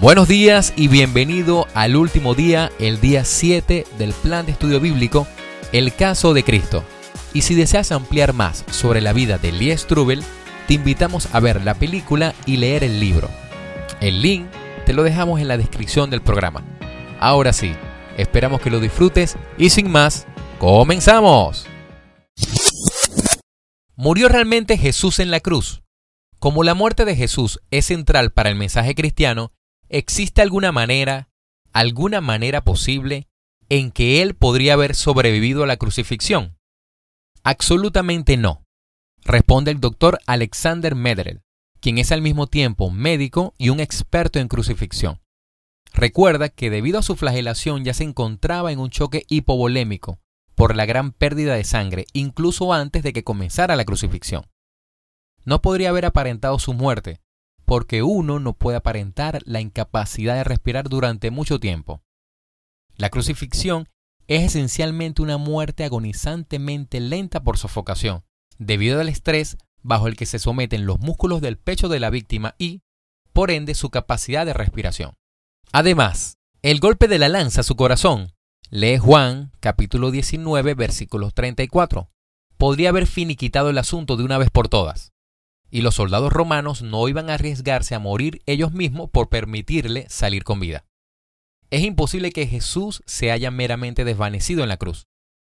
Buenos 0.00 0.28
días 0.28 0.72
y 0.76 0.88
bienvenido 0.88 1.66
al 1.74 1.94
último 1.94 2.34
día, 2.34 2.72
el 2.78 3.02
día 3.02 3.26
7 3.26 3.84
del 3.98 4.14
plan 4.14 4.46
de 4.46 4.52
estudio 4.52 4.80
bíblico, 4.80 5.26
El 5.72 5.94
caso 5.94 6.32
de 6.32 6.42
Cristo. 6.42 6.82
Y 7.34 7.42
si 7.42 7.54
deseas 7.54 7.92
ampliar 7.92 8.32
más 8.32 8.64
sobre 8.70 9.02
la 9.02 9.12
vida 9.12 9.36
de 9.36 9.52
Lee 9.52 9.76
Strubel, 9.76 10.24
te 10.66 10.72
invitamos 10.72 11.28
a 11.34 11.40
ver 11.40 11.62
la 11.62 11.74
película 11.74 12.34
y 12.46 12.56
leer 12.56 12.82
el 12.82 12.98
libro. 12.98 13.28
El 14.00 14.22
link 14.22 14.46
te 14.86 14.94
lo 14.94 15.02
dejamos 15.02 15.38
en 15.38 15.48
la 15.48 15.58
descripción 15.58 16.08
del 16.08 16.22
programa. 16.22 16.64
Ahora 17.18 17.52
sí, 17.52 17.74
esperamos 18.16 18.62
que 18.62 18.70
lo 18.70 18.80
disfrutes 18.80 19.36
y 19.58 19.68
sin 19.68 19.90
más, 19.90 20.26
comenzamos. 20.58 21.66
¿Murió 23.96 24.30
realmente 24.30 24.78
Jesús 24.78 25.18
en 25.18 25.30
la 25.30 25.40
cruz? 25.40 25.82
Como 26.38 26.64
la 26.64 26.72
muerte 26.72 27.04
de 27.04 27.16
Jesús 27.16 27.60
es 27.70 27.84
central 27.84 28.32
para 28.32 28.48
el 28.48 28.56
mensaje 28.56 28.94
cristiano, 28.94 29.52
¿existe 29.90 30.40
alguna 30.40 30.72
manera, 30.72 31.28
alguna 31.72 32.20
manera 32.20 32.62
posible 32.62 33.28
en 33.68 33.90
que 33.90 34.22
él 34.22 34.34
podría 34.34 34.74
haber 34.74 34.94
sobrevivido 34.94 35.62
a 35.62 35.66
la 35.66 35.76
crucifixión? 35.76 36.56
Absolutamente 37.42 38.36
no, 38.36 38.64
responde 39.24 39.70
el 39.70 39.80
doctor 39.80 40.18
Alexander 40.26 40.94
Medrel, 40.94 41.42
quien 41.80 41.98
es 41.98 42.12
al 42.12 42.22
mismo 42.22 42.46
tiempo 42.46 42.90
médico 42.90 43.54
y 43.58 43.68
un 43.68 43.80
experto 43.80 44.38
en 44.38 44.48
crucifixión. 44.48 45.20
Recuerda 45.92 46.48
que 46.48 46.70
debido 46.70 46.98
a 46.98 47.02
su 47.02 47.16
flagelación 47.16 47.84
ya 47.84 47.94
se 47.94 48.04
encontraba 48.04 48.72
en 48.72 48.78
un 48.78 48.90
choque 48.90 49.24
hipovolémico 49.28 50.20
por 50.54 50.76
la 50.76 50.86
gran 50.86 51.12
pérdida 51.12 51.54
de 51.54 51.64
sangre 51.64 52.06
incluso 52.12 52.72
antes 52.72 53.02
de 53.02 53.12
que 53.12 53.24
comenzara 53.24 53.76
la 53.76 53.84
crucifixión. 53.84 54.46
No 55.44 55.62
podría 55.62 55.88
haber 55.88 56.04
aparentado 56.04 56.58
su 56.58 56.74
muerte, 56.74 57.20
porque 57.70 58.02
uno 58.02 58.40
no 58.40 58.54
puede 58.54 58.78
aparentar 58.78 59.42
la 59.44 59.60
incapacidad 59.60 60.34
de 60.34 60.42
respirar 60.42 60.88
durante 60.88 61.30
mucho 61.30 61.60
tiempo. 61.60 62.02
La 62.96 63.10
crucifixión 63.10 63.88
es 64.26 64.42
esencialmente 64.42 65.22
una 65.22 65.38
muerte 65.38 65.84
agonizantemente 65.84 66.98
lenta 66.98 67.44
por 67.44 67.58
sofocación, 67.58 68.24
debido 68.58 69.00
al 69.00 69.08
estrés 69.08 69.56
bajo 69.84 70.08
el 70.08 70.16
que 70.16 70.26
se 70.26 70.40
someten 70.40 70.84
los 70.84 70.98
músculos 70.98 71.40
del 71.40 71.58
pecho 71.58 71.88
de 71.88 72.00
la 72.00 72.10
víctima 72.10 72.56
y, 72.58 72.82
por 73.32 73.52
ende, 73.52 73.76
su 73.76 73.88
capacidad 73.88 74.44
de 74.44 74.52
respiración. 74.52 75.14
Además, 75.70 76.38
el 76.62 76.80
golpe 76.80 77.06
de 77.06 77.20
la 77.20 77.28
lanza 77.28 77.60
a 77.60 77.62
su 77.62 77.76
corazón, 77.76 78.32
lee 78.70 78.98
Juan 78.98 79.52
capítulo 79.60 80.10
19 80.10 80.74
versículos 80.74 81.34
34, 81.34 82.10
podría 82.58 82.88
haber 82.88 83.06
finiquitado 83.06 83.70
el 83.70 83.78
asunto 83.78 84.16
de 84.16 84.24
una 84.24 84.38
vez 84.38 84.50
por 84.50 84.66
todas 84.66 85.12
y 85.70 85.82
los 85.82 85.94
soldados 85.94 86.32
romanos 86.32 86.82
no 86.82 87.08
iban 87.08 87.30
a 87.30 87.34
arriesgarse 87.34 87.94
a 87.94 87.98
morir 87.98 88.42
ellos 88.46 88.72
mismos 88.72 89.08
por 89.10 89.28
permitirle 89.28 90.06
salir 90.08 90.44
con 90.44 90.60
vida. 90.60 90.84
Es 91.70 91.82
imposible 91.82 92.32
que 92.32 92.46
Jesús 92.46 93.02
se 93.06 93.30
haya 93.30 93.50
meramente 93.50 94.04
desvanecido 94.04 94.62
en 94.62 94.68
la 94.68 94.76
cruz. 94.76 95.06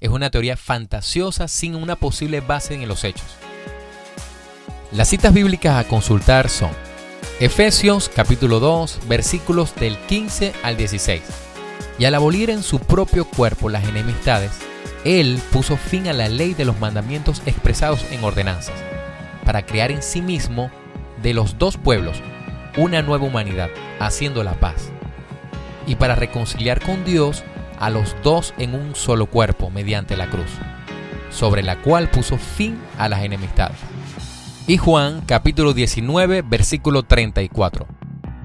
Es 0.00 0.08
una 0.10 0.30
teoría 0.30 0.56
fantasiosa 0.56 1.46
sin 1.46 1.76
una 1.76 1.94
posible 1.94 2.40
base 2.40 2.74
en 2.74 2.88
los 2.88 3.04
hechos. 3.04 3.26
Las 4.92 5.08
citas 5.08 5.32
bíblicas 5.32 5.76
a 5.76 5.88
consultar 5.88 6.48
son 6.48 6.70
Efesios 7.38 8.08
capítulo 8.08 8.58
2 8.58 9.00
versículos 9.08 9.74
del 9.76 9.96
15 9.96 10.52
al 10.64 10.76
16. 10.76 11.22
Y 11.98 12.06
al 12.06 12.14
abolir 12.14 12.50
en 12.50 12.62
su 12.62 12.80
propio 12.80 13.24
cuerpo 13.24 13.68
las 13.68 13.84
enemistades, 13.84 14.52
Él 15.04 15.40
puso 15.52 15.76
fin 15.76 16.08
a 16.08 16.12
la 16.12 16.28
ley 16.28 16.54
de 16.54 16.64
los 16.64 16.80
mandamientos 16.80 17.42
expresados 17.46 18.04
en 18.10 18.24
ordenanzas 18.24 18.74
para 19.50 19.66
crear 19.66 19.90
en 19.90 20.00
sí 20.00 20.22
mismo 20.22 20.70
de 21.24 21.34
los 21.34 21.58
dos 21.58 21.76
pueblos 21.76 22.22
una 22.76 23.02
nueva 23.02 23.26
humanidad, 23.26 23.68
haciendo 23.98 24.44
la 24.44 24.54
paz, 24.54 24.92
y 25.88 25.96
para 25.96 26.14
reconciliar 26.14 26.80
con 26.80 27.04
Dios 27.04 27.42
a 27.80 27.90
los 27.90 28.14
dos 28.22 28.54
en 28.58 28.76
un 28.76 28.94
solo 28.94 29.26
cuerpo 29.26 29.68
mediante 29.68 30.16
la 30.16 30.30
cruz, 30.30 30.52
sobre 31.30 31.64
la 31.64 31.82
cual 31.82 32.10
puso 32.10 32.38
fin 32.38 32.78
a 32.96 33.08
las 33.08 33.24
enemistades. 33.24 33.76
Y 34.68 34.76
Juan 34.76 35.20
capítulo 35.26 35.72
19 35.72 36.42
versículo 36.42 37.02
34. 37.02 37.88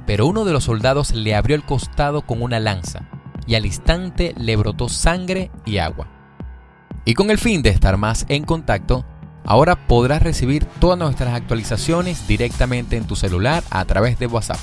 Pero 0.07 0.25
uno 0.25 0.43
de 0.43 0.53
los 0.53 0.63
soldados 0.63 1.13
le 1.13 1.35
abrió 1.35 1.55
el 1.55 1.65
costado 1.65 2.23
con 2.23 2.41
una 2.41 2.59
lanza, 2.59 3.07
y 3.45 3.53
al 3.53 3.67
instante 3.67 4.33
le 4.39 4.55
brotó 4.55 4.89
sangre 4.89 5.51
y 5.65 5.77
agua. 5.77 6.07
Y 7.05 7.13
con 7.13 7.29
el 7.29 7.37
fin 7.37 7.61
de 7.61 7.69
estar 7.69 7.95
más 7.95 8.25
en 8.27 8.43
contacto, 8.43 9.05
Ahora 9.45 9.87
podrás 9.87 10.23
recibir 10.23 10.65
todas 10.79 10.97
nuestras 10.97 11.33
actualizaciones 11.33 12.27
directamente 12.27 12.97
en 12.97 13.05
tu 13.05 13.15
celular 13.15 13.63
a 13.69 13.85
través 13.85 14.17
de 14.17 14.27
WhatsApp. 14.27 14.59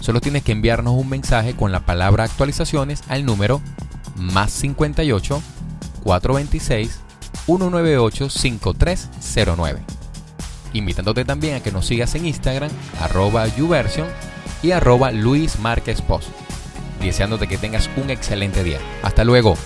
Solo 0.00 0.20
tienes 0.20 0.42
que 0.42 0.52
enviarnos 0.52 0.94
un 0.94 1.08
mensaje 1.08 1.54
con 1.54 1.72
la 1.72 1.80
palabra 1.80 2.24
actualizaciones 2.24 3.02
al 3.08 3.24
número 3.24 3.62
más 4.16 4.52
58 4.52 5.42
426 6.02 7.00
198 7.46 8.28
5309. 8.28 9.80
Invitándote 10.74 11.24
también 11.24 11.56
a 11.56 11.60
que 11.60 11.72
nos 11.72 11.86
sigas 11.86 12.14
en 12.14 12.26
Instagram, 12.26 12.70
arroba 13.00 13.46
YouVersion 13.46 14.08
y 14.62 14.72
arroba 14.72 15.10
Luis. 15.10 15.56
Deseándote 17.00 17.48
que 17.48 17.58
tengas 17.58 17.88
un 17.96 18.10
excelente 18.10 18.62
día. 18.62 18.78
Hasta 19.02 19.24
luego. 19.24 19.56